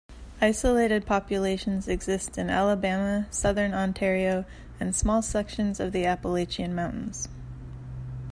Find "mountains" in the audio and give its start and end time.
6.73-7.29